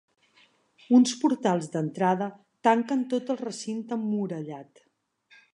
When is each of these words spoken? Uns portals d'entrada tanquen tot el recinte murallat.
Uns 0.99 1.13
portals 1.23 1.69
d'entrada 1.75 2.31
tanquen 2.69 3.07
tot 3.15 3.33
el 3.35 3.41
recinte 3.47 4.03
murallat. 4.11 4.87